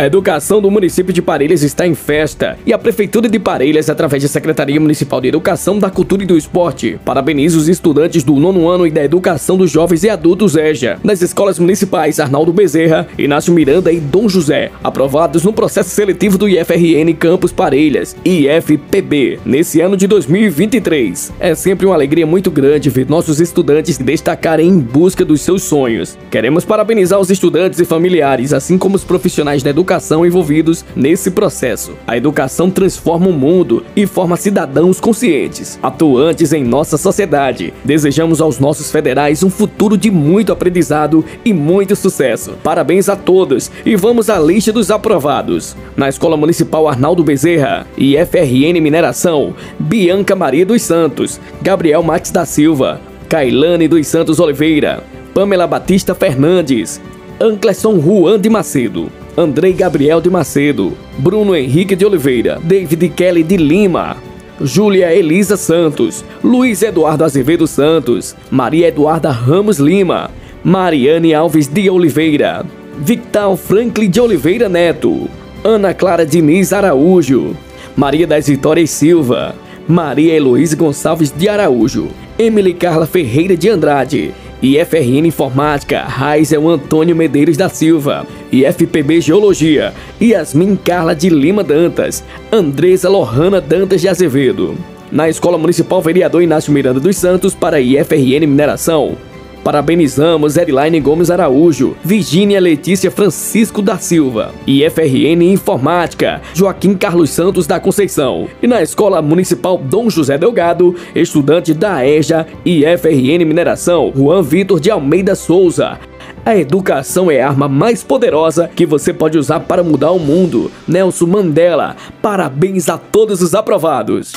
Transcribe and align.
A 0.00 0.06
educação 0.06 0.62
do 0.62 0.70
município 0.70 1.12
de 1.12 1.20
Parelhas 1.20 1.62
está 1.62 1.86
em 1.86 1.94
festa 1.94 2.56
e 2.64 2.72
a 2.72 2.78
Prefeitura 2.78 3.28
de 3.28 3.38
Parelhas, 3.38 3.90
através 3.90 4.22
da 4.22 4.30
Secretaria 4.30 4.80
Municipal 4.80 5.20
de 5.20 5.28
Educação, 5.28 5.78
da 5.78 5.90
Cultura 5.90 6.22
e 6.22 6.26
do 6.26 6.38
Esporte, 6.38 6.98
parabeniza 7.04 7.58
os 7.58 7.68
estudantes 7.68 8.24
do 8.24 8.36
nono 8.36 8.66
ano 8.66 8.86
e 8.86 8.90
da 8.90 9.04
Educação 9.04 9.58
dos 9.58 9.70
Jovens 9.70 10.02
e 10.02 10.08
Adultos 10.08 10.56
EJA, 10.56 10.98
nas 11.04 11.20
escolas 11.20 11.58
municipais 11.58 12.18
Arnaldo 12.18 12.50
Bezerra, 12.50 13.06
Inácio 13.18 13.52
Miranda 13.52 13.92
e 13.92 14.00
Dom 14.00 14.26
José, 14.26 14.70
aprovados 14.82 15.44
no 15.44 15.52
processo 15.52 15.90
seletivo 15.90 16.38
do 16.38 16.48
IFRN 16.48 17.12
Campus 17.18 17.52
Parelhas, 17.52 18.16
IFPB, 18.24 19.40
nesse 19.44 19.82
ano 19.82 19.98
de 19.98 20.06
2023. 20.06 21.30
É 21.38 21.54
sempre 21.54 21.84
uma 21.84 21.94
alegria 21.94 22.26
muito 22.26 22.50
grande 22.50 22.88
ver 22.88 23.06
nossos 23.06 23.38
estudantes 23.38 23.98
destacarem 23.98 24.66
em 24.66 24.78
busca 24.78 25.26
dos 25.26 25.42
seus 25.42 25.62
sonhos. 25.62 26.16
Queremos 26.30 26.64
parabenizar 26.64 27.20
os 27.20 27.28
estudantes 27.28 27.78
e 27.78 27.84
familiares, 27.84 28.54
assim 28.54 28.78
como 28.78 28.96
os 28.96 29.04
profissionais 29.04 29.62
da 29.62 29.68
educação 29.68 29.89
educação 29.90 30.24
envolvidos 30.24 30.84
nesse 30.94 31.32
processo. 31.32 31.94
A 32.06 32.16
educação 32.16 32.70
transforma 32.70 33.26
o 33.26 33.32
mundo 33.32 33.84
e 33.96 34.06
forma 34.06 34.36
cidadãos 34.36 35.00
conscientes, 35.00 35.80
atuantes 35.82 36.52
em 36.52 36.62
nossa 36.62 36.96
sociedade. 36.96 37.74
Desejamos 37.84 38.40
aos 38.40 38.60
nossos 38.60 38.92
federais 38.92 39.42
um 39.42 39.50
futuro 39.50 39.98
de 39.98 40.08
muito 40.08 40.52
aprendizado 40.52 41.24
e 41.44 41.52
muito 41.52 41.96
sucesso. 41.96 42.52
Parabéns 42.62 43.08
a 43.08 43.16
todos 43.16 43.68
e 43.84 43.96
vamos 43.96 44.30
à 44.30 44.38
lista 44.38 44.72
dos 44.72 44.92
aprovados. 44.92 45.76
Na 45.96 46.08
Escola 46.08 46.36
Municipal 46.36 46.86
Arnaldo 46.86 47.24
Bezerra 47.24 47.84
e 47.98 48.16
FRN 48.16 48.80
Mineração, 48.80 49.54
Bianca 49.76 50.36
Maria 50.36 50.64
dos 50.64 50.82
Santos, 50.82 51.40
Gabriel 51.60 52.04
Max 52.04 52.30
da 52.30 52.46
Silva, 52.46 53.00
Cailane 53.28 53.88
dos 53.88 54.06
Santos 54.06 54.38
Oliveira, 54.38 55.02
Pamela 55.34 55.66
Batista 55.66 56.14
Fernandes, 56.14 57.00
Anclerson 57.40 57.98
Juan 58.00 58.38
de 58.38 58.48
Macedo, 58.48 59.10
Andrei 59.36 59.72
Gabriel 59.72 60.20
de 60.20 60.28
Macedo, 60.28 60.92
Bruno 61.16 61.54
Henrique 61.54 61.94
de 61.94 62.04
Oliveira, 62.04 62.58
David 62.62 63.12
Kelly 63.14 63.42
de 63.42 63.56
Lima, 63.56 64.16
Júlia 64.60 65.14
Elisa 65.14 65.56
Santos, 65.56 66.24
Luiz 66.42 66.82
Eduardo 66.82 67.24
Azevedo 67.24 67.66
Santos, 67.66 68.36
Maria 68.50 68.88
Eduarda 68.88 69.30
Ramos 69.30 69.78
Lima, 69.78 70.30
Mariane 70.64 71.32
Alves 71.32 71.68
de 71.68 71.88
Oliveira, 71.88 72.66
Victor 72.98 73.56
Franklin 73.56 74.10
de 74.10 74.20
Oliveira 74.20 74.68
Neto, 74.68 75.28
Ana 75.64 75.94
Clara 75.94 76.26
Diniz 76.26 76.72
Araújo, 76.72 77.56
Maria 77.96 78.26
das 78.26 78.48
Vitórias 78.48 78.90
Silva, 78.90 79.54
Maria 79.88 80.34
Heloísa 80.34 80.76
Gonçalves 80.76 81.30
de 81.30 81.48
Araújo, 81.48 82.08
Emily 82.38 82.74
Carla 82.74 83.06
Ferreira 83.06 83.56
de 83.56 83.68
Andrade, 83.68 84.34
IFRN 84.62 85.26
Informática, 85.26 86.02
Raizel 86.02 86.68
Antônio 86.68 87.16
Medeiros 87.16 87.56
da 87.56 87.68
Silva, 87.68 88.26
IFPB 88.52 89.20
Geologia, 89.20 89.94
Yasmin 90.20 90.76
Carla 90.76 91.14
de 91.14 91.30
Lima 91.30 91.64
Dantas, 91.64 92.22
Andresa 92.52 93.08
Lohana 93.08 93.60
Dantas 93.60 94.02
de 94.02 94.08
Azevedo. 94.08 94.76
Na 95.10 95.28
Escola 95.28 95.56
Municipal 95.56 96.02
Vereador 96.02 96.42
Inácio 96.42 96.72
Miranda 96.72 97.00
dos 97.00 97.16
Santos 97.16 97.54
para 97.54 97.80
IFRN 97.80 98.46
Mineração, 98.46 99.16
Parabenizamos 99.62 100.56
Erilaine 100.56 101.00
Gomes 101.00 101.30
Araújo, 101.30 101.96
Virgínia 102.02 102.60
Letícia 102.60 103.10
Francisco 103.10 103.82
da 103.82 103.98
Silva, 103.98 104.54
IFRN 104.66 105.42
Informática, 105.42 106.40
Joaquim 106.54 106.94
Carlos 106.94 107.30
Santos 107.30 107.66
da 107.66 107.78
Conceição. 107.78 108.48
E 108.62 108.66
na 108.66 108.82
Escola 108.82 109.20
Municipal 109.20 109.76
Dom 109.76 110.08
José 110.08 110.38
Delgado, 110.38 110.96
estudante 111.14 111.74
da 111.74 112.06
EJA 112.06 112.46
e 112.64 112.84
IFRN 112.84 113.44
Mineração, 113.44 114.12
Juan 114.16 114.42
Vitor 114.42 114.80
de 114.80 114.90
Almeida 114.90 115.34
Souza. 115.34 115.98
A 116.44 116.56
educação 116.56 117.30
é 117.30 117.42
a 117.42 117.48
arma 117.48 117.68
mais 117.68 118.02
poderosa 118.02 118.70
que 118.74 118.86
você 118.86 119.12
pode 119.12 119.36
usar 119.36 119.60
para 119.60 119.82
mudar 119.82 120.10
o 120.10 120.18
mundo. 120.18 120.70
Nelson 120.88 121.26
Mandela, 121.26 121.96
parabéns 122.22 122.88
a 122.88 122.96
todos 122.96 123.42
os 123.42 123.54
aprovados. 123.54 124.32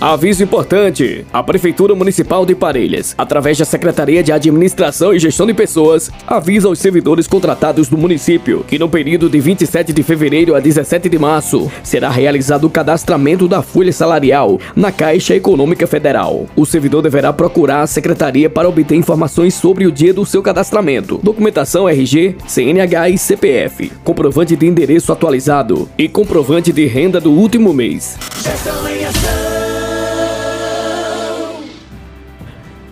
Aviso 0.00 0.44
importante: 0.44 1.26
a 1.32 1.42
Prefeitura 1.42 1.92
Municipal 1.92 2.46
de 2.46 2.54
Parelhas, 2.54 3.16
através 3.18 3.58
da 3.58 3.64
Secretaria 3.64 4.22
de 4.22 4.30
Administração 4.30 5.12
e 5.12 5.18
Gestão 5.18 5.44
de 5.44 5.52
Pessoas, 5.52 6.08
avisa 6.24 6.68
aos 6.68 6.78
servidores 6.78 7.26
contratados 7.26 7.88
do 7.88 7.98
município 7.98 8.64
que 8.64 8.78
no 8.78 8.88
período 8.88 9.28
de 9.28 9.40
27 9.40 9.92
de 9.92 10.02
fevereiro 10.04 10.54
a 10.54 10.60
17 10.60 11.08
de 11.08 11.18
março 11.18 11.70
será 11.82 12.10
realizado 12.10 12.64
o 12.64 12.70
cadastramento 12.70 13.48
da 13.48 13.60
folha 13.60 13.92
salarial 13.92 14.60
na 14.76 14.92
Caixa 14.92 15.34
Econômica 15.34 15.84
Federal. 15.84 16.46
O 16.54 16.64
servidor 16.64 17.02
deverá 17.02 17.32
procurar 17.32 17.82
a 17.82 17.86
secretaria 17.88 18.48
para 18.48 18.68
obter 18.68 18.94
informações 18.94 19.54
sobre 19.54 19.84
o 19.84 19.90
dia 19.90 20.14
do 20.14 20.24
seu 20.24 20.42
cadastramento, 20.42 21.18
documentação 21.20 21.88
RG, 21.88 22.36
CNH 22.46 23.10
e 23.10 23.18
CPF, 23.18 23.92
comprovante 24.04 24.54
de 24.54 24.64
endereço 24.64 25.12
atualizado 25.12 25.88
e 25.98 26.08
comprovante 26.08 26.72
de 26.72 26.86
renda 26.86 27.20
do 27.20 27.32
último 27.32 27.72
mês. 27.72 28.16
Gestão 28.44 28.88
em 28.88 29.04
ação. 29.04 29.47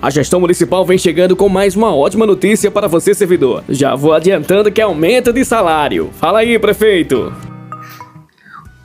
A 0.00 0.10
gestão 0.10 0.38
municipal 0.38 0.84
vem 0.84 0.98
chegando 0.98 1.34
com 1.34 1.48
mais 1.48 1.74
uma 1.74 1.94
ótima 1.94 2.26
notícia 2.26 2.70
para 2.70 2.86
você, 2.86 3.14
servidor. 3.14 3.64
Já 3.66 3.94
vou 3.94 4.12
adiantando 4.12 4.70
que 4.70 4.80
é 4.80 4.84
aumento 4.84 5.32
de 5.32 5.42
salário. 5.42 6.10
Fala 6.20 6.40
aí, 6.40 6.58
prefeito. 6.58 7.32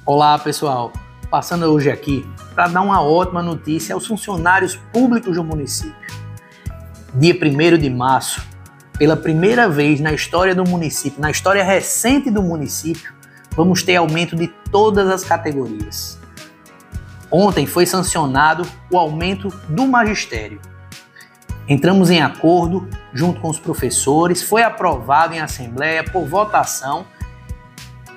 Olá, 0.05 0.39
pessoal. 0.39 0.93
Passando 1.29 1.65
hoje 1.65 1.91
aqui 1.91 2.25
para 2.55 2.69
dar 2.69 2.81
uma 2.81 3.03
ótima 3.03 3.43
notícia 3.43 3.93
aos 3.93 4.07
funcionários 4.07 4.77
públicos 4.93 5.35
do 5.35 5.43
município. 5.43 5.93
Dia 7.13 7.35
1 7.35 7.77
de 7.77 7.89
março, 7.89 8.41
pela 8.97 9.17
primeira 9.17 9.67
vez 9.67 9.99
na 9.99 10.13
história 10.13 10.55
do 10.55 10.63
município, 10.63 11.21
na 11.21 11.29
história 11.29 11.63
recente 11.63 12.31
do 12.31 12.41
município, 12.41 13.13
vamos 13.55 13.83
ter 13.83 13.97
aumento 13.97 14.33
de 14.33 14.47
todas 14.71 15.09
as 15.09 15.25
categorias. 15.25 16.17
Ontem 17.29 17.65
foi 17.65 17.85
sancionado 17.85 18.65
o 18.89 18.97
aumento 18.97 19.49
do 19.67 19.85
magistério. 19.85 20.70
Entramos 21.67 22.09
em 22.09 22.21
acordo 22.21 22.87
junto 23.13 23.39
com 23.39 23.49
os 23.49 23.59
professores, 23.59 24.41
foi 24.41 24.63
aprovado 24.63 25.33
em 25.33 25.39
assembleia 25.39 26.03
por 26.03 26.25
votação 26.25 27.05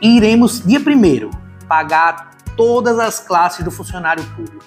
e 0.00 0.16
iremos, 0.16 0.64
dia 0.64 0.80
primeiro, 0.80 1.30
pagar 1.68 2.30
todas 2.56 2.98
as 2.98 3.20
classes 3.20 3.64
do 3.64 3.70
funcionário 3.70 4.24
público. 4.36 4.64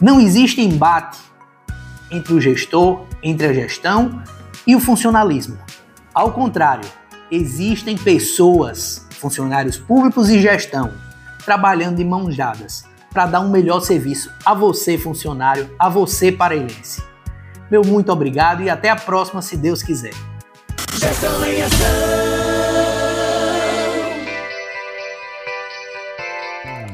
Não 0.00 0.20
existe 0.20 0.60
embate 0.60 1.18
entre 2.10 2.32
o 2.32 2.40
gestor, 2.40 3.04
entre 3.22 3.46
a 3.46 3.52
gestão 3.52 4.22
e 4.66 4.74
o 4.74 4.80
funcionalismo. 4.80 5.58
Ao 6.14 6.32
contrário, 6.32 6.88
existem 7.30 7.96
pessoas, 7.96 9.06
funcionários 9.10 9.76
públicos 9.76 10.30
e 10.30 10.40
gestão, 10.40 10.92
trabalhando 11.44 11.96
de 11.96 12.04
mãos 12.04 12.36
dadas 12.36 12.84
para 13.12 13.26
dar 13.26 13.40
um 13.40 13.50
melhor 13.50 13.80
serviço 13.80 14.30
a 14.44 14.54
você, 14.54 14.96
funcionário, 14.96 15.70
a 15.78 15.88
você, 15.88 16.30
parelhense. 16.30 17.02
Meu 17.70 17.82
muito 17.82 18.10
obrigado 18.12 18.62
e 18.62 18.70
até 18.70 18.90
a 18.90 18.96
próxima, 18.96 19.42
se 19.42 19.56
Deus 19.56 19.82
quiser. 19.82 20.12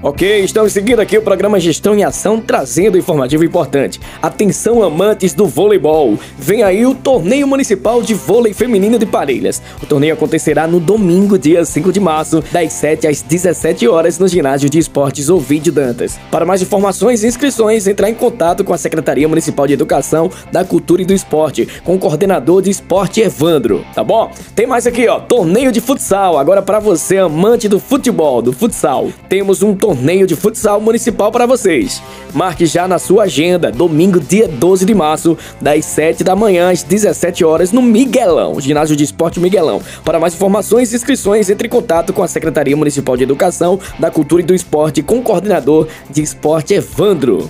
Ok, 0.06 0.40
estamos 0.40 0.70
seguindo 0.74 1.00
aqui 1.00 1.16
o 1.16 1.22
programa 1.22 1.58
Gestão 1.58 1.94
em 1.94 2.04
Ação, 2.04 2.38
trazendo 2.38 2.98
informativo 2.98 3.42
importante. 3.42 3.98
Atenção, 4.20 4.82
amantes 4.82 5.32
do 5.32 5.46
voleibol! 5.46 6.18
Vem 6.36 6.62
aí 6.62 6.84
o 6.84 6.94
Torneio 6.94 7.46
Municipal 7.46 8.02
de 8.02 8.12
Vôlei 8.12 8.52
Feminino 8.52 8.98
de 8.98 9.06
Parelhas. 9.06 9.62
O 9.82 9.86
torneio 9.86 10.12
acontecerá 10.12 10.66
no 10.66 10.78
domingo, 10.78 11.38
dia 11.38 11.64
5 11.64 11.90
de 11.90 12.00
março, 12.00 12.44
das 12.52 12.74
7 12.74 13.06
às 13.06 13.22
17 13.22 13.88
horas, 13.88 14.18
no 14.18 14.28
ginásio 14.28 14.68
de 14.68 14.78
esportes 14.78 15.30
Ovidio 15.30 15.72
Dantas. 15.72 16.20
Para 16.30 16.44
mais 16.44 16.60
informações 16.60 17.24
e 17.24 17.26
inscrições, 17.26 17.86
entrar 17.86 18.10
em 18.10 18.14
contato 18.14 18.62
com 18.62 18.74
a 18.74 18.78
Secretaria 18.78 19.26
Municipal 19.26 19.66
de 19.66 19.72
Educação, 19.72 20.30
da 20.52 20.66
Cultura 20.66 21.00
e 21.00 21.06
do 21.06 21.14
Esporte, 21.14 21.66
com 21.82 21.94
o 21.94 21.98
coordenador 21.98 22.60
de 22.60 22.68
esporte 22.68 23.22
Evandro, 23.22 23.82
tá 23.94 24.04
bom? 24.04 24.30
Tem 24.54 24.66
mais 24.66 24.86
aqui, 24.86 25.08
ó, 25.08 25.18
torneio 25.18 25.72
de 25.72 25.80
futsal. 25.80 26.36
Agora 26.36 26.60
para 26.60 26.78
você, 26.78 27.16
amante 27.16 27.70
do 27.70 27.80
futebol, 27.80 28.42
do 28.42 28.52
futsal. 28.52 29.08
Temos 29.30 29.62
um 29.62 29.74
torneio 29.74 29.93
torneio 29.94 30.26
de 30.26 30.34
futsal 30.34 30.80
municipal 30.80 31.30
para 31.30 31.46
vocês. 31.46 32.02
Marque 32.34 32.66
já 32.66 32.88
na 32.88 32.98
sua 32.98 33.24
agenda, 33.24 33.70
domingo, 33.70 34.18
dia 34.18 34.48
12 34.48 34.84
de 34.84 34.92
março, 34.92 35.38
das 35.60 35.84
7 35.84 36.24
da 36.24 36.34
manhã 36.34 36.70
às 36.70 36.82
17 36.82 37.44
horas, 37.44 37.70
no 37.70 37.80
Miguelão, 37.80 38.60
Ginásio 38.60 38.96
de 38.96 39.04
Esporte 39.04 39.38
Miguelão. 39.38 39.80
Para 40.04 40.18
mais 40.18 40.34
informações 40.34 40.92
e 40.92 40.96
inscrições, 40.96 41.48
entre 41.48 41.68
em 41.68 41.70
contato 41.70 42.12
com 42.12 42.24
a 42.24 42.28
Secretaria 42.28 42.76
Municipal 42.76 43.16
de 43.16 43.22
Educação, 43.22 43.78
da 43.96 44.10
Cultura 44.10 44.42
e 44.42 44.44
do 44.44 44.54
Esporte, 44.54 45.00
com 45.00 45.18
o 45.18 45.22
coordenador 45.22 45.86
de 46.10 46.22
esporte 46.22 46.74
Evandro. 46.74 47.48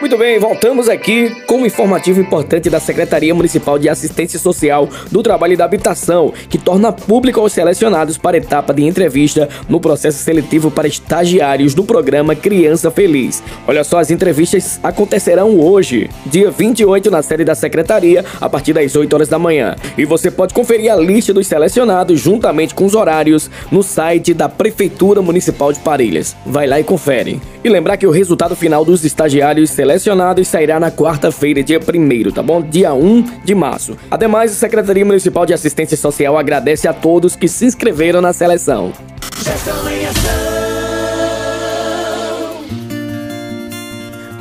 Muito 0.00 0.16
bem, 0.16 0.38
voltamos 0.38 0.88
aqui 0.88 1.28
com 1.44 1.58
um 1.58 1.66
informativo 1.66 2.22
importante 2.22 2.70
da 2.70 2.80
Secretaria 2.80 3.34
Municipal 3.34 3.78
de 3.78 3.86
Assistência 3.86 4.38
Social 4.38 4.88
do 5.10 5.22
Trabalho 5.22 5.52
e 5.52 5.56
da 5.58 5.66
Habitação, 5.66 6.32
que 6.48 6.56
torna 6.56 6.90
público 6.90 7.38
aos 7.38 7.52
selecionados 7.52 8.16
para 8.16 8.38
etapa 8.38 8.72
de 8.72 8.82
entrevista 8.82 9.46
no 9.68 9.78
processo 9.78 10.16
seletivo 10.16 10.70
para 10.70 10.88
estagiários 10.88 11.74
do 11.74 11.84
programa 11.84 12.34
Criança 12.34 12.90
Feliz. 12.90 13.42
Olha 13.68 13.84
só, 13.84 13.98
as 13.98 14.10
entrevistas 14.10 14.80
acontecerão 14.82 15.60
hoje, 15.60 16.08
dia 16.24 16.50
28, 16.50 17.10
na 17.10 17.20
sede 17.20 17.44
da 17.44 17.54
Secretaria, 17.54 18.24
a 18.40 18.48
partir 18.48 18.72
das 18.72 18.96
8 18.96 19.12
horas 19.12 19.28
da 19.28 19.38
manhã. 19.38 19.76
E 19.98 20.06
você 20.06 20.30
pode 20.30 20.54
conferir 20.54 20.90
a 20.90 20.96
lista 20.96 21.34
dos 21.34 21.46
selecionados 21.46 22.18
juntamente 22.18 22.74
com 22.74 22.86
os 22.86 22.94
horários 22.94 23.50
no 23.70 23.82
site 23.82 24.32
da 24.32 24.48
Prefeitura 24.48 25.20
Municipal 25.20 25.74
de 25.74 25.80
Parelhas. 25.80 26.34
Vai 26.46 26.66
lá 26.66 26.80
e 26.80 26.84
confere. 26.84 27.38
E 27.62 27.68
lembrar 27.68 27.98
que 27.98 28.06
o 28.06 28.10
resultado 28.10 28.56
final 28.56 28.84
dos 28.86 29.04
estagiários 29.04 29.70
selecionados 29.70 30.48
sairá 30.48 30.80
na 30.80 30.90
quarta-feira, 30.90 31.62
dia 31.62 31.78
1 31.78 32.30
tá 32.32 32.42
bom? 32.42 32.62
Dia 32.62 32.94
1 32.94 33.40
de 33.44 33.54
março. 33.54 33.98
Ademais, 34.10 34.52
a 34.52 34.54
Secretaria 34.54 35.04
Municipal 35.04 35.44
de 35.44 35.52
Assistência 35.52 35.96
Social 35.96 36.38
agradece 36.38 36.88
a 36.88 36.94
todos 36.94 37.36
que 37.36 37.48
se 37.48 37.66
inscreveram 37.66 38.22
na 38.22 38.32
seleção. 38.32 38.92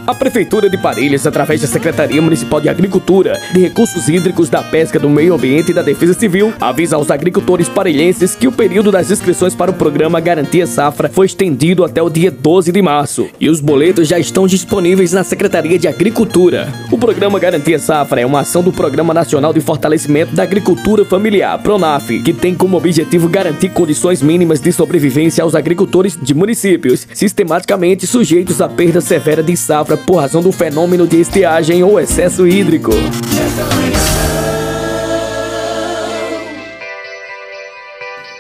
A 0.10 0.16
Prefeitura 0.16 0.68
de 0.68 0.76
Parelhas, 0.76 1.28
através 1.28 1.62
da 1.62 1.68
Secretaria 1.68 2.20
Municipal 2.20 2.60
de 2.60 2.68
Agricultura, 2.68 3.40
de 3.54 3.60
Recursos 3.60 4.10
Hídricos, 4.10 4.50
da 4.50 4.64
Pesca, 4.64 4.98
do 4.98 5.08
Meio 5.08 5.36
Ambiente 5.36 5.70
e 5.70 5.74
da 5.74 5.84
Defesa 5.84 6.16
Civil, 6.16 6.52
avisa 6.60 6.96
aos 6.96 7.12
agricultores 7.12 7.70
parelhenses 7.70 8.34
que 8.34 8.48
o 8.48 8.52
período 8.52 8.92
das 8.92 9.12
inscrições 9.12 9.54
para 9.54 9.70
o 9.70 9.74
programa 9.76 10.20
Garantia 10.20 10.66
Safra 10.66 11.10
foi 11.10 11.28
estendido 11.28 11.84
até 11.86 12.02
o 12.02 12.10
dia 12.10 12.32
12 12.32 12.72
de 12.72 12.82
março 12.82 13.28
e 13.40 13.52
os 13.52 13.62
boletos 13.62 14.08
já 14.08 14.18
estão 14.18 14.48
disponíveis 14.48 15.14
na 15.14 15.24
Secretaria 15.24 15.78
de 15.78 15.88
Agricultura. 15.88 16.74
O 16.92 16.98
programa 16.98 17.38
Garantia 17.38 17.78
Safra 17.78 18.20
é 18.20 18.26
uma 18.26 18.40
ação 18.40 18.64
do 18.64 18.72
Programa 18.72 19.14
Nacional 19.14 19.54
de 19.54 19.62
Fortalecimento 19.62 20.34
da 20.34 20.42
Agricultura 20.42 21.06
Familiar, 21.06 21.62
PRONAF, 21.62 22.20
que 22.24 22.34
tem 22.34 22.56
como 22.56 22.78
objetivo 22.78 23.30
garantir 23.30 23.70
condições 23.70 24.24
mínimas 24.24 24.60
de 24.60 24.72
sobrevivência 24.72 25.44
aos 25.44 25.54
agricultores 25.54 26.18
de 26.20 26.34
municípios 26.34 27.08
sistematicamente 27.14 28.08
sujeitos 28.08 28.60
à 28.60 28.68
perda 28.68 29.02
severa 29.02 29.44
de 29.44 29.56
safra 29.56 29.99
por 30.06 30.18
razão 30.18 30.42
do 30.42 30.52
fenômeno 30.52 31.08
de 31.08 31.20
estiagem 31.20 31.84
ou 31.84 32.00
excesso 32.00 32.48
hídrico. 32.48 32.92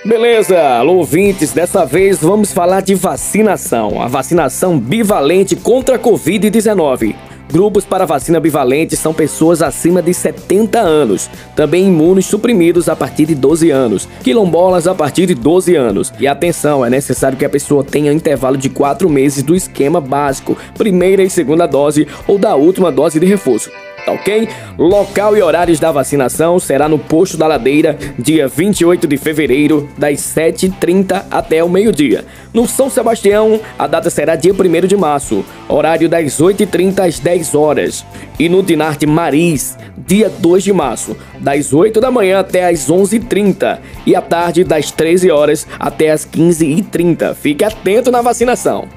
Beleza, 0.05 0.59
alô 0.59 0.95
ouvintes, 0.95 1.51
dessa 1.51 1.85
vez 1.85 2.19
vamos 2.19 2.51
falar 2.51 2.81
de 2.81 2.95
vacinação, 2.95 4.01
a 4.01 4.07
vacinação 4.07 4.79
bivalente 4.79 5.55
contra 5.55 5.97
a 5.97 5.99
Covid-19. 5.99 7.15
Grupos 7.51 7.83
para 7.83 8.05
vacina 8.05 8.39
bivalente 8.39 8.95
são 8.95 9.11
pessoas 9.11 9.63
acima 9.63 10.03
de 10.03 10.13
70 10.13 10.79
anos, 10.79 11.27
também 11.55 11.87
imunos 11.87 12.27
suprimidos 12.27 12.87
a 12.87 12.95
partir 12.95 13.25
de 13.25 13.33
12 13.33 13.71
anos, 13.71 14.07
quilombolas 14.23 14.85
a 14.85 14.93
partir 14.93 15.25
de 15.25 15.33
12 15.33 15.75
anos. 15.75 16.13
E 16.19 16.27
atenção, 16.27 16.85
é 16.85 16.91
necessário 16.91 17.37
que 17.37 17.45
a 17.45 17.49
pessoa 17.49 17.83
tenha 17.83 18.11
um 18.11 18.15
intervalo 18.15 18.55
de 18.55 18.69
4 18.69 19.09
meses 19.09 19.41
do 19.41 19.55
esquema 19.55 19.99
básico, 19.99 20.55
primeira 20.77 21.23
e 21.23 21.29
segunda 21.29 21.65
dose 21.65 22.07
ou 22.27 22.37
da 22.37 22.55
última 22.55 22.91
dose 22.91 23.19
de 23.19 23.25
reforço 23.25 23.71
tá 24.09 24.11
ok? 24.11 24.49
Local 24.77 25.37
e 25.37 25.41
horários 25.41 25.79
da 25.79 25.91
vacinação 25.91 26.59
será 26.59 26.89
no 26.89 26.97
Posto 26.97 27.37
da 27.37 27.47
Ladeira, 27.47 27.97
dia 28.17 28.47
28 28.47 29.07
de 29.07 29.17
fevereiro, 29.17 29.89
das 29.97 30.19
7h30 30.19 31.25
até 31.29 31.63
o 31.63 31.69
meio-dia. 31.69 32.25
No 32.53 32.67
São 32.67 32.89
Sebastião, 32.89 33.59
a 33.77 33.85
data 33.85 34.09
será 34.09 34.35
dia 34.35 34.53
1 34.53 34.87
de 34.87 34.97
março, 34.97 35.45
horário 35.67 36.09
das 36.09 36.39
8h30 36.39 37.07
às 37.07 37.19
10 37.19 37.55
horas. 37.55 38.05
E 38.39 38.49
no 38.49 38.63
Dinarte 38.63 39.05
Maris, 39.05 39.77
dia 39.97 40.29
2 40.29 40.63
de 40.63 40.73
março, 40.73 41.15
das 41.39 41.73
8 41.73 42.01
da 42.01 42.09
manhã 42.09 42.39
até 42.39 42.67
as 42.67 42.89
11h30 42.89 43.79
e 44.05 44.15
à 44.15 44.21
tarde 44.21 44.63
das 44.63 44.91
13 44.91 45.29
horas 45.29 45.67
até 45.79 46.11
as 46.11 46.25
15h30. 46.25 47.35
Fique 47.35 47.63
atento 47.63 48.11
na 48.11 48.21
vacinação. 48.21 48.87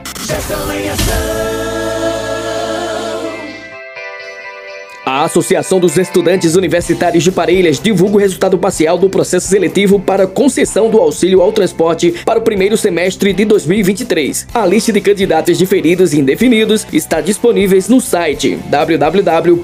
Associação 5.25 5.79
dos 5.81 5.97
Estudantes 5.97 6.55
Universitários 6.55 7.25
de 7.25 7.33
Parelhas 7.33 7.81
divulga 7.81 8.17
o 8.17 8.21
resultado 8.21 8.59
parcial 8.59 8.97
do 8.99 9.09
processo 9.09 9.49
seletivo 9.49 9.99
para 9.99 10.27
concessão 10.27 10.91
do 10.91 10.99
auxílio 10.99 11.41
ao 11.41 11.53
transporte 11.53 12.13
para 12.25 12.39
o 12.39 12.43
primeiro 12.43 12.77
semestre 12.77 13.33
de 13.33 13.45
2023. 13.45 14.49
A 14.55 14.67
lista 14.67 14.93
de 14.93 15.01
candidatos 15.01 15.59
diferidos 15.59 16.13
e 16.13 16.21
indefinidos 16.21 16.87
está 16.93 17.21
disponível 17.21 17.73
no 17.89 18.01
site 18.01 18.59
www.aporn.com. 18.69 19.63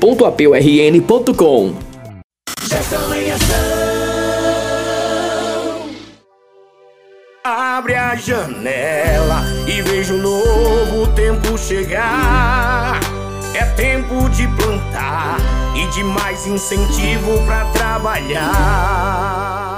Abre 7.44 7.94
a 7.94 8.14
janela 8.16 9.42
e 9.66 9.80
veja 9.82 10.12
um 10.12 10.18
novo 10.18 11.06
tempo 11.14 11.56
chegar. 11.56 12.57
É 13.54 13.64
tempo 13.76 14.28
de 14.30 14.46
plantar 14.48 15.38
e 15.74 15.86
de 15.88 16.04
mais 16.04 16.46
incentivo 16.46 17.42
para 17.46 17.64
trabalhar. 17.66 19.68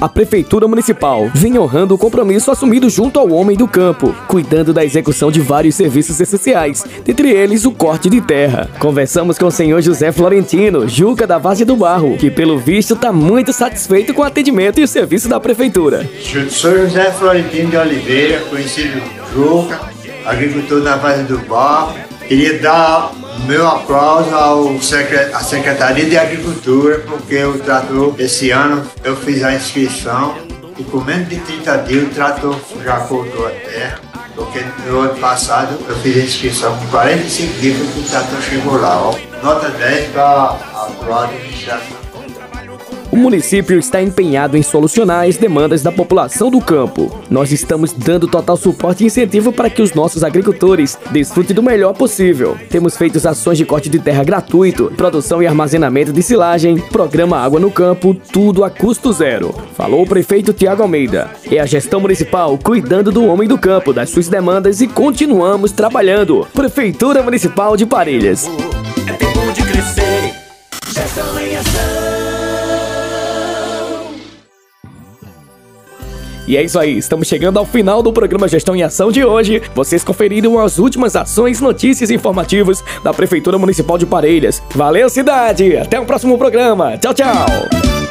A 0.00 0.08
Prefeitura 0.08 0.66
Municipal 0.66 1.30
vem 1.34 1.58
honrando 1.58 1.94
o 1.94 1.98
compromisso 1.98 2.50
assumido 2.50 2.88
junto 2.88 3.20
ao 3.20 3.30
homem 3.30 3.54
do 3.54 3.68
campo, 3.68 4.14
cuidando 4.26 4.72
da 4.72 4.82
execução 4.82 5.30
de 5.30 5.40
vários 5.40 5.74
serviços 5.74 6.18
essenciais, 6.18 6.82
dentre 7.04 7.30
eles 7.30 7.66
o 7.66 7.70
corte 7.70 8.08
de 8.08 8.18
terra. 8.18 8.70
Conversamos 8.78 9.38
com 9.38 9.44
o 9.44 9.50
senhor 9.50 9.82
José 9.82 10.10
Florentino, 10.10 10.88
Juca 10.88 11.26
da 11.26 11.36
Vase 11.36 11.66
do 11.66 11.76
Barro, 11.76 12.16
que 12.16 12.30
pelo 12.30 12.58
visto 12.58 12.94
está 12.94 13.12
muito 13.12 13.52
satisfeito 13.52 14.14
com 14.14 14.22
o 14.22 14.24
atendimento 14.24 14.80
e 14.80 14.84
o 14.84 14.88
serviço 14.88 15.28
da 15.28 15.38
Prefeitura. 15.38 16.08
Sou 16.48 16.78
José 16.78 17.12
Florentino 17.12 17.68
de 17.68 17.76
Oliveira, 17.76 18.40
conhecido 18.48 19.02
Juca, 19.34 19.80
agricultor 20.24 20.80
da 20.80 20.96
Vase 20.96 21.24
do 21.24 21.36
Barro. 21.40 22.09
Queria 22.30 22.60
dar 22.60 23.10
meu 23.44 23.66
aplauso 23.66 24.32
ao 24.32 24.80
secret 24.80 25.34
à 25.34 25.40
Secretaria 25.40 26.08
de 26.08 26.16
Agricultura, 26.16 27.00
porque 27.00 27.42
o 27.42 27.58
trator, 27.58 28.14
esse 28.20 28.52
ano, 28.52 28.88
eu 29.02 29.16
fiz 29.16 29.42
a 29.42 29.52
inscrição 29.52 30.36
e 30.78 30.84
com 30.84 31.00
menos 31.00 31.28
de 31.28 31.40
30 31.40 31.78
dias 31.78 32.04
o 32.04 32.10
trator 32.14 32.56
já 32.84 33.00
cortou 33.00 33.48
a 33.48 33.50
terra. 33.50 33.98
Porque 34.36 34.60
no 34.86 35.00
ano 35.00 35.18
passado 35.18 35.76
eu 35.88 35.96
fiz 35.96 36.18
a 36.18 36.20
inscrição 36.20 36.78
com 36.78 36.86
45 36.86 37.58
dias 37.58 37.76
que 37.76 37.98
o 37.98 38.02
trator 38.04 38.42
chegou 38.42 38.80
lá. 38.80 39.08
Ó. 39.08 39.18
Nota 39.42 39.68
10 39.68 40.12
para 40.12 40.22
a 40.22 41.24
administração. 41.24 41.99
O 43.12 43.16
município 43.16 43.76
está 43.76 44.00
empenhado 44.00 44.56
em 44.56 44.62
solucionar 44.62 45.26
as 45.26 45.36
demandas 45.36 45.82
da 45.82 45.90
população 45.90 46.48
do 46.48 46.60
campo. 46.60 47.10
Nós 47.28 47.50
estamos 47.50 47.92
dando 47.92 48.28
total 48.28 48.56
suporte 48.56 49.02
e 49.02 49.08
incentivo 49.08 49.52
para 49.52 49.68
que 49.68 49.82
os 49.82 49.92
nossos 49.92 50.22
agricultores 50.22 50.96
desfrutem 51.10 51.54
do 51.54 51.62
melhor 51.62 51.92
possível. 51.92 52.56
Temos 52.70 52.96
feito 52.96 53.20
ações 53.26 53.58
de 53.58 53.64
corte 53.64 53.88
de 53.88 53.98
terra 53.98 54.22
gratuito, 54.22 54.92
produção 54.96 55.42
e 55.42 55.46
armazenamento 55.46 56.12
de 56.12 56.22
silagem, 56.22 56.78
programa 56.78 57.36
Água 57.36 57.58
no 57.58 57.70
Campo, 57.70 58.14
tudo 58.32 58.62
a 58.62 58.70
custo 58.70 59.12
zero. 59.12 59.52
Falou 59.74 60.02
o 60.02 60.06
prefeito 60.06 60.52
Tiago 60.52 60.82
Almeida. 60.82 61.30
É 61.50 61.58
a 61.58 61.66
gestão 61.66 61.98
municipal 61.98 62.56
cuidando 62.58 63.10
do 63.10 63.24
homem 63.24 63.48
do 63.48 63.58
campo, 63.58 63.92
das 63.92 64.10
suas 64.10 64.28
demandas 64.28 64.80
e 64.80 64.86
continuamos 64.86 65.72
trabalhando. 65.72 66.46
Prefeitura 66.54 67.22
Municipal 67.24 67.76
de 67.76 67.86
Parelhas. 67.86 68.48
É 69.08 69.12
tempo 69.14 69.52
de 69.52 69.62
crescer. 69.62 70.32
Gestão 70.92 71.40
em 71.40 71.56
ação. 71.56 72.19
E 76.50 76.56
é 76.56 76.64
isso 76.64 76.80
aí, 76.80 76.98
estamos 76.98 77.28
chegando 77.28 77.60
ao 77.60 77.64
final 77.64 78.02
do 78.02 78.12
programa 78.12 78.48
Gestão 78.48 78.74
em 78.74 78.82
Ação 78.82 79.12
de 79.12 79.24
hoje. 79.24 79.62
Vocês 79.72 80.02
conferiram 80.02 80.58
as 80.58 80.80
últimas 80.80 81.14
ações, 81.14 81.60
notícias 81.60 82.10
e 82.10 82.14
informativos 82.14 82.82
da 83.04 83.14
Prefeitura 83.14 83.56
Municipal 83.56 83.96
de 83.96 84.04
Parelhas. 84.04 84.60
Valeu, 84.74 85.08
cidade! 85.08 85.76
Até 85.76 86.00
o 86.00 86.04
próximo 86.04 86.36
programa. 86.36 86.98
Tchau, 86.98 87.14
tchau! 87.14 87.46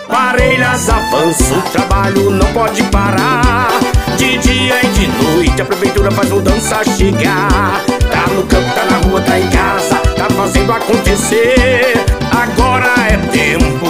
Parelhas 0.07 0.89
avança, 0.89 1.53
o 1.53 1.61
trabalho 1.69 2.29
não 2.29 2.47
pode 2.53 2.81
parar. 2.83 3.77
De 4.15 4.37
dia 4.37 4.85
e 4.85 4.87
de 4.87 5.07
noite 5.21 5.61
a 5.61 5.65
prefeitura 5.65 6.09
faz 6.09 6.29
mudança 6.29 6.81
chegar. 6.95 7.83
Tá 8.09 8.25
no 8.33 8.43
campo, 8.43 8.73
tá 8.73 8.85
na 8.85 8.97
rua, 8.99 9.19
tá 9.19 9.37
em 9.37 9.49
casa, 9.49 9.95
tá 10.15 10.29
fazendo 10.29 10.71
acontecer. 10.71 11.93
Agora 12.31 12.87
é 13.11 13.17
tempo, 13.33 13.85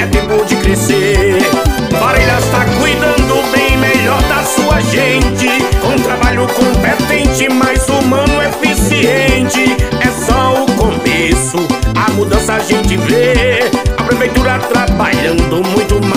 é 0.00 0.06
tempo 0.06 0.19
crescer. 0.60 1.38
Parelhas 1.98 2.44
está 2.44 2.64
cuidando 2.78 3.50
bem 3.52 3.76
melhor 3.76 4.22
da 4.22 4.42
sua 4.44 4.80
gente. 4.80 5.48
Com 5.80 6.00
trabalho 6.02 6.46
competente, 6.48 7.48
mais 7.48 7.88
humano, 7.88 8.40
eficiente. 8.42 9.76
É 10.00 10.10
só 10.26 10.62
o 10.62 10.66
começo, 10.76 11.58
a 11.94 12.10
mudança 12.12 12.54
a 12.54 12.58
gente 12.60 12.96
vê. 12.96 13.70
A 13.96 14.02
prefeitura 14.02 14.58
trabalhando 14.58 15.62
muito 15.70 16.00
mais 16.06 16.09